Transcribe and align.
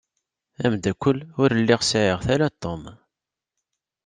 Amdakel 0.65 1.17
ur 1.41 1.49
lliɣ 1.59 1.81
sεiɣ-t 1.89 2.27
ala 2.33 2.47
Tom. 2.61 2.81